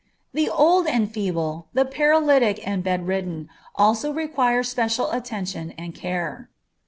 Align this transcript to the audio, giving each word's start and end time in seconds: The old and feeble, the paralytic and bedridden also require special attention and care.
The 0.33 0.49
old 0.49 0.87
and 0.87 1.13
feeble, 1.13 1.67
the 1.75 1.85
paralytic 1.85 2.67
and 2.67 2.83
bedridden 2.83 3.49
also 3.75 4.11
require 4.11 4.63
special 4.63 5.11
attention 5.11 5.75
and 5.77 5.93
care. 5.93 6.49